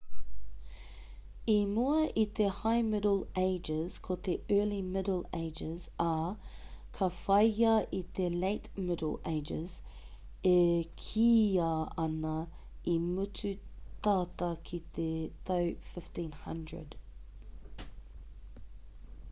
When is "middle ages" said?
2.85-3.97, 4.93-5.83, 8.87-9.75